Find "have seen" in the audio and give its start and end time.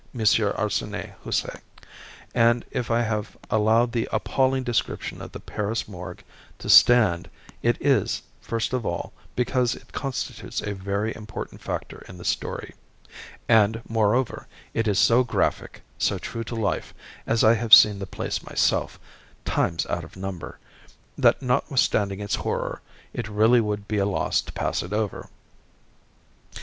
17.53-17.99